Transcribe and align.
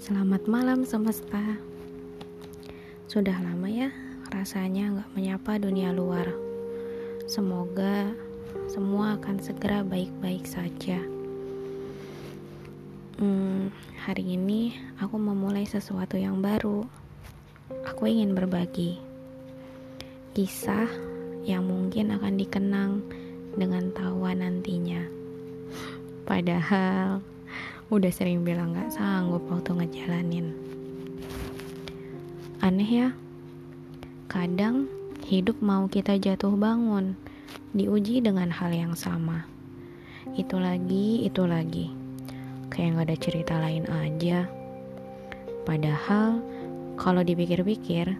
Selamat 0.00 0.48
malam 0.48 0.88
semesta. 0.88 1.60
Sudah 3.04 3.36
lama 3.36 3.68
ya 3.68 3.92
rasanya 4.32 4.96
gak 4.96 5.12
menyapa 5.12 5.60
dunia 5.60 5.92
luar. 5.92 6.24
Semoga 7.28 8.08
semua 8.64 9.20
akan 9.20 9.36
segera 9.44 9.84
baik-baik 9.84 10.48
saja. 10.48 11.04
Hmm, 13.20 13.68
Hari 14.00 14.40
ini 14.40 14.72
aku 15.04 15.20
memulai 15.20 15.68
sesuatu 15.68 16.16
yang 16.16 16.40
baru. 16.40 16.80
Aku 17.84 18.08
ingin 18.08 18.32
berbagi 18.32 18.96
Kisah 20.32 20.88
yang 21.44 21.68
mungkin 21.68 22.16
akan 22.16 22.40
dikenang 22.40 23.04
dengan 23.52 23.92
tawa 23.92 24.32
nantinya. 24.32 25.04
Padahal 26.24 27.20
udah 27.90 28.12
sering 28.14 28.46
bilang 28.46 28.70
gak 28.70 28.94
sanggup 28.94 29.42
waktu 29.50 29.79
ngejalanin. 30.10 30.50
Aneh 32.58 32.90
ya, 32.90 33.08
kadang 34.26 34.90
hidup 35.22 35.62
mau 35.62 35.86
kita 35.86 36.18
jatuh 36.18 36.58
bangun, 36.58 37.14
diuji 37.78 38.18
dengan 38.18 38.50
hal 38.50 38.74
yang 38.74 38.98
sama. 38.98 39.46
Itu 40.34 40.58
lagi, 40.58 41.22
itu 41.22 41.46
lagi. 41.46 41.94
Kayak 42.74 42.90
gak 42.98 43.06
ada 43.06 43.16
cerita 43.22 43.54
lain 43.62 43.86
aja. 43.86 44.50
Padahal, 45.62 46.42
kalau 46.98 47.22
dipikir-pikir, 47.22 48.18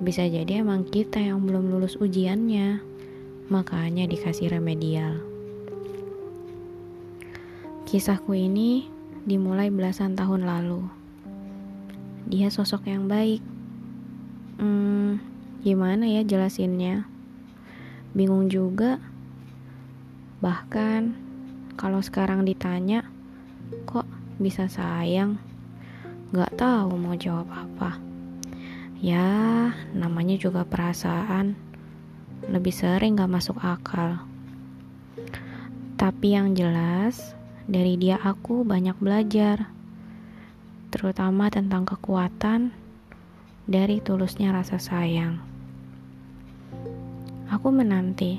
bisa 0.00 0.22
jadi 0.30 0.62
emang 0.62 0.86
kita 0.86 1.18
yang 1.18 1.42
belum 1.42 1.74
lulus 1.74 1.98
ujiannya, 1.98 2.78
makanya 3.50 4.06
dikasih 4.06 4.54
remedial. 4.54 5.18
Kisahku 7.90 8.38
ini 8.38 8.86
dimulai 9.26 9.74
belasan 9.74 10.14
tahun 10.14 10.46
lalu. 10.46 10.99
Dia 12.28 12.52
sosok 12.52 12.90
yang 12.90 13.08
baik. 13.08 13.40
Hmm, 14.60 15.22
gimana 15.64 16.04
ya 16.04 16.20
jelasinnya? 16.20 17.08
Bingung 18.12 18.52
juga. 18.52 19.00
Bahkan 20.44 21.02
kalau 21.80 22.04
sekarang 22.04 22.44
ditanya, 22.44 23.08
kok 23.88 24.04
bisa 24.36 24.68
sayang? 24.68 25.40
Gak 26.36 26.60
tahu 26.60 26.96
mau 27.00 27.16
jawab 27.16 27.48
apa. 27.48 27.96
Ya, 29.00 29.72
namanya 29.96 30.36
juga 30.36 30.68
perasaan. 30.68 31.56
Lebih 32.52 32.74
sering 32.74 33.16
gak 33.16 33.32
masuk 33.32 33.56
akal. 33.64 34.20
Tapi 35.96 36.36
yang 36.36 36.52
jelas, 36.52 37.32
dari 37.64 37.96
dia 37.96 38.16
aku 38.20 38.64
banyak 38.64 38.96
belajar, 39.00 39.68
terutama 41.00 41.48
tentang 41.48 41.88
kekuatan 41.88 42.76
dari 43.64 44.04
tulusnya 44.04 44.52
rasa 44.52 44.76
sayang. 44.76 45.40
Aku 47.48 47.72
menanti, 47.72 48.36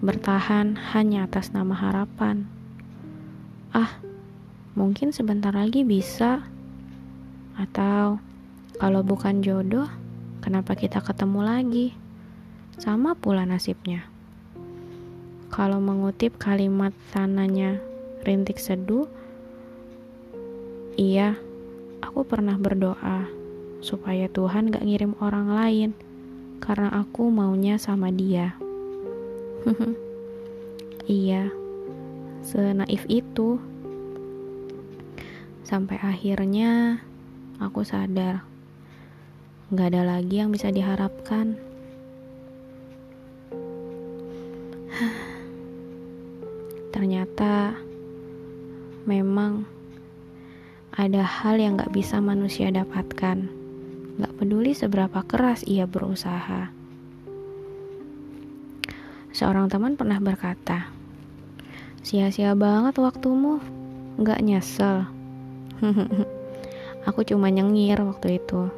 bertahan 0.00 0.72
hanya 0.96 1.28
atas 1.28 1.52
nama 1.52 1.76
harapan. 1.76 2.48
Ah, 3.76 4.00
mungkin 4.72 5.12
sebentar 5.12 5.52
lagi 5.52 5.84
bisa. 5.84 6.40
Atau 7.60 8.24
kalau 8.80 9.04
bukan 9.04 9.44
jodoh, 9.44 9.92
kenapa 10.40 10.72
kita 10.72 11.04
ketemu 11.04 11.44
lagi? 11.44 11.86
Sama 12.80 13.12
pula 13.12 13.44
nasibnya. 13.44 14.08
Kalau 15.52 15.76
mengutip 15.76 16.40
kalimat 16.40 16.96
tanahnya 17.12 17.84
rintik 18.24 18.56
seduh, 18.56 19.04
iya, 20.94 21.34
aku 22.02 22.22
pernah 22.22 22.54
berdoa 22.54 23.26
supaya 23.84 24.30
Tuhan 24.30 24.72
gak 24.72 24.86
ngirim 24.86 25.12
orang 25.20 25.52
lain 25.52 25.90
karena 26.62 26.88
aku 26.94 27.28
maunya 27.28 27.76
sama 27.76 28.08
dia. 28.08 28.56
iya, 31.10 31.52
senaif 32.40 33.04
itu. 33.10 33.60
Sampai 35.64 35.96
akhirnya 36.00 37.00
aku 37.60 37.84
sadar 37.84 38.44
gak 39.72 39.88
ada 39.92 40.16
lagi 40.16 40.40
yang 40.40 40.52
bisa 40.54 40.70
diharapkan. 40.72 41.56
Ternyata 46.94 47.74
memang 49.04 49.73
ada 50.94 51.26
hal 51.26 51.58
yang 51.58 51.74
gak 51.74 51.90
bisa 51.90 52.22
manusia 52.22 52.70
dapatkan. 52.70 53.50
Gak 54.14 54.32
peduli 54.38 54.78
seberapa 54.78 55.26
keras 55.26 55.66
ia 55.66 55.90
berusaha. 55.90 56.70
Seorang 59.34 59.66
teman 59.66 59.98
pernah 59.98 60.22
berkata, 60.22 60.86
sia-sia 62.06 62.54
banget 62.54 62.94
waktumu, 63.02 63.58
gak 64.22 64.38
nyesel. 64.46 65.10
Aku 67.10 67.26
cuma 67.26 67.50
nyengir 67.50 67.98
waktu 67.98 68.38
itu. 68.38 68.70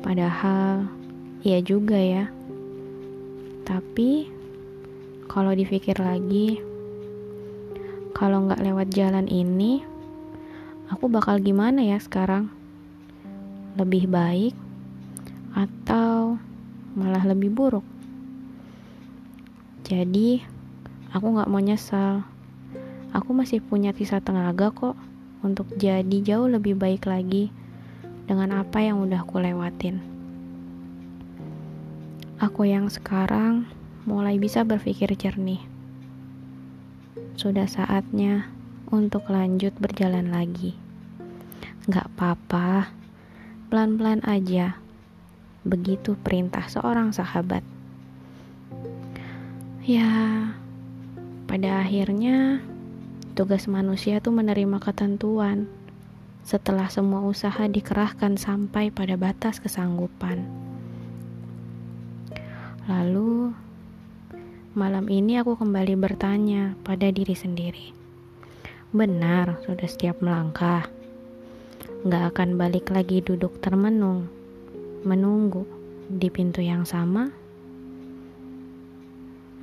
Padahal, 0.00 0.88
iya 1.44 1.60
juga 1.60 2.00
ya. 2.00 2.32
Tapi, 3.68 4.32
kalau 5.28 5.52
dipikir 5.52 6.00
lagi, 6.00 6.64
kalau 8.16 8.48
nggak 8.48 8.64
lewat 8.64 8.88
jalan 8.88 9.28
ini, 9.28 9.84
aku 10.90 11.08
bakal 11.08 11.40
gimana 11.40 11.84
ya 11.84 11.96
sekarang? 12.00 12.52
Lebih 13.76 14.08
baik 14.08 14.54
atau 15.54 16.36
malah 16.92 17.24
lebih 17.24 17.52
buruk? 17.52 17.86
Jadi, 19.84 20.40
aku 21.12 21.26
nggak 21.36 21.50
mau 21.52 21.60
nyesal. 21.60 22.24
Aku 23.12 23.30
masih 23.36 23.60
punya 23.60 23.94
sisa 23.94 24.18
tenaga 24.18 24.72
kok 24.72 24.96
untuk 25.44 25.68
jadi 25.76 26.18
jauh 26.24 26.48
lebih 26.48 26.74
baik 26.74 27.04
lagi 27.04 27.52
dengan 28.24 28.64
apa 28.64 28.80
yang 28.80 29.04
udah 29.04 29.22
aku 29.22 29.38
lewatin. 29.38 30.00
Aku 32.40 32.66
yang 32.66 32.88
sekarang 32.88 33.68
mulai 34.04 34.40
bisa 34.40 34.64
berpikir 34.64 35.12
jernih 35.16 35.62
sudah 37.34 37.66
saatnya 37.66 38.46
untuk 38.90 39.30
lanjut 39.32 39.72
berjalan 39.80 40.32
lagi. 40.32 40.76
Gak 41.88 42.10
apa-apa, 42.16 42.90
pelan-pelan 43.68 44.24
aja. 44.24 44.80
Begitu 45.64 46.16
perintah 46.20 46.68
seorang 46.68 47.12
sahabat. 47.16 47.64
Ya, 49.84 50.08
pada 51.44 51.84
akhirnya 51.84 52.64
tugas 53.36 53.68
manusia 53.68 54.20
tuh 54.20 54.32
menerima 54.32 54.80
ketentuan 54.80 55.68
setelah 56.44 56.88
semua 56.92 57.24
usaha 57.24 57.64
dikerahkan 57.68 58.36
sampai 58.36 58.92
pada 58.92 59.16
batas 59.16 59.60
kesanggupan. 59.60 60.44
Lalu 62.84 63.52
Malam 64.74 65.06
ini 65.06 65.38
aku 65.38 65.54
kembali 65.54 65.94
bertanya 65.94 66.74
pada 66.82 67.06
diri 67.14 67.30
sendiri. 67.38 68.03
Benar, 68.94 69.58
sudah 69.66 69.90
setiap 69.90 70.22
melangkah. 70.22 70.86
Gak 72.06 72.30
akan 72.30 72.54
balik 72.54 72.94
lagi 72.94 73.18
duduk 73.18 73.58
termenung, 73.58 74.30
menunggu 75.02 75.66
di 76.06 76.30
pintu 76.30 76.62
yang 76.62 76.86
sama. 76.86 77.26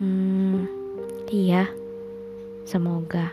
Hmm, 0.04 0.68
iya, 1.32 1.64
semoga. 2.68 3.32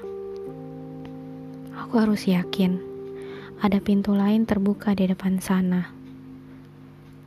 Aku 1.75 1.99
harus 1.99 2.31
yakin 2.31 2.79
ada 3.59 3.83
pintu 3.83 4.15
lain 4.15 4.47
terbuka 4.47 4.95
di 4.95 5.11
depan 5.11 5.43
sana. 5.43 5.91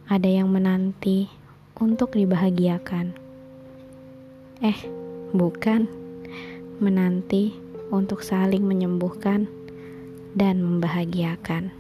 Ada 0.07 0.31
yang 0.31 0.47
menanti 0.47 1.27
untuk 1.75 2.15
dibahagiakan. 2.15 3.11
Eh, 4.63 4.79
bukan. 5.35 5.91
Menanti 6.79 7.60
untuk 7.91 8.23
saling 8.23 8.63
menyembuhkan 8.63 9.51
dan 10.31 10.63
membahagiakan. 10.63 11.75